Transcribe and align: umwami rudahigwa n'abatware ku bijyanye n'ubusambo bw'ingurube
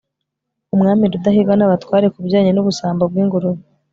umwami 0.73 1.03
rudahigwa 1.11 1.55
n'abatware 1.57 2.07
ku 2.13 2.17
bijyanye 2.23 2.51
n'ubusambo 2.53 3.03
bw'ingurube 3.11 3.63